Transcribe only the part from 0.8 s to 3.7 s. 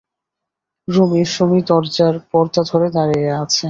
রুমী সুমী দরজার পর্দা ধরে দাঁড়িয়ে আছে।